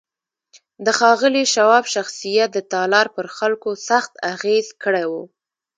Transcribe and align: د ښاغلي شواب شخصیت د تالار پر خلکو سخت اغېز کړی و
د 0.85 0.87
ښاغلي 0.97 1.43
شواب 1.53 1.85
شخصیت 1.95 2.49
د 2.53 2.57
تالار 2.73 3.07
پر 3.15 3.25
خلکو 3.37 3.69
سخت 3.87 4.11
اغېز 4.33 4.67
کړی 4.83 5.05
و 5.11 5.13